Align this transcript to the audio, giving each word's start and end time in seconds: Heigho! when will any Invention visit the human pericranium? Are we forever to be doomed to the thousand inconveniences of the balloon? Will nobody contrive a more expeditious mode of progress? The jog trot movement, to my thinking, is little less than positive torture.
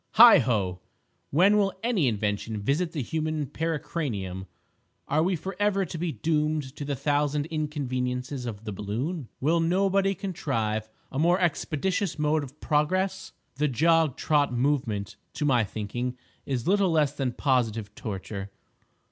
Heigho! 0.15 0.79
when 1.29 1.57
will 1.57 1.73
any 1.83 2.07
Invention 2.07 2.59
visit 2.59 2.91
the 2.91 3.03
human 3.03 3.45
pericranium? 3.45 4.47
Are 5.07 5.21
we 5.21 5.35
forever 5.35 5.85
to 5.85 5.95
be 5.99 6.11
doomed 6.11 6.75
to 6.77 6.83
the 6.83 6.95
thousand 6.95 7.45
inconveniences 7.51 8.47
of 8.47 8.63
the 8.63 8.71
balloon? 8.71 9.29
Will 9.39 9.59
nobody 9.59 10.15
contrive 10.15 10.89
a 11.11 11.19
more 11.19 11.39
expeditious 11.39 12.17
mode 12.17 12.43
of 12.43 12.59
progress? 12.59 13.33
The 13.57 13.67
jog 13.67 14.17
trot 14.17 14.51
movement, 14.51 15.17
to 15.33 15.45
my 15.45 15.63
thinking, 15.63 16.17
is 16.47 16.67
little 16.67 16.89
less 16.89 17.13
than 17.13 17.33
positive 17.33 17.93
torture. 17.93 18.49